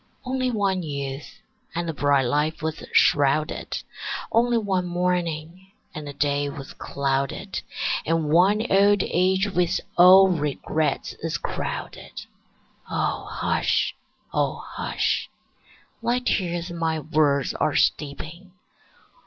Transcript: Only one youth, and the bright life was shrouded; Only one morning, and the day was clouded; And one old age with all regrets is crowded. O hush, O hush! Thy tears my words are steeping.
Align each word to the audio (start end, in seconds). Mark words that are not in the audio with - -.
Only 0.25 0.49
one 0.49 0.81
youth, 0.81 1.43
and 1.75 1.87
the 1.87 1.93
bright 1.93 2.25
life 2.25 2.63
was 2.63 2.83
shrouded; 2.91 3.83
Only 4.31 4.57
one 4.57 4.87
morning, 4.87 5.67
and 5.93 6.07
the 6.07 6.13
day 6.13 6.49
was 6.49 6.73
clouded; 6.73 7.61
And 8.03 8.27
one 8.31 8.65
old 8.71 9.03
age 9.03 9.47
with 9.51 9.79
all 9.99 10.27
regrets 10.29 11.13
is 11.19 11.37
crowded. 11.37 12.25
O 12.89 13.27
hush, 13.29 13.95
O 14.33 14.63
hush! 14.67 15.29
Thy 16.01 16.17
tears 16.17 16.71
my 16.71 16.97
words 16.99 17.53
are 17.53 17.75
steeping. 17.75 18.53